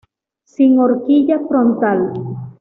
Sin 0.53 0.79
horquilla 0.79 1.37
frontal. 1.47 2.01